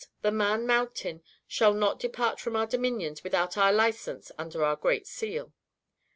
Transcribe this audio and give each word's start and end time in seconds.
The 0.23 0.31
Man 0.31 0.65
Mountain 0.65 1.21
shall 1.47 1.75
not 1.75 1.99
depart 1.99 2.39
from 2.39 2.55
our 2.55 2.65
dominions 2.65 3.23
without 3.23 3.55
our 3.55 3.71
licence 3.71 4.31
under 4.35 4.65
our 4.65 4.75
great 4.75 5.05
seal. 5.05 5.53